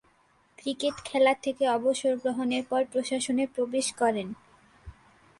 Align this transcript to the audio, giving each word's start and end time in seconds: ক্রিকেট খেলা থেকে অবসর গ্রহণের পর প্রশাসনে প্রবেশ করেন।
ক্রিকেট 0.59 0.95
খেলা 1.05 1.33
থেকে 1.43 1.63
অবসর 1.67 2.13
গ্রহণের 2.15 2.63
পর 2.69 2.81
প্রশাসনে 2.85 3.45
প্রবেশ 3.47 3.87
করেন। 3.93 4.27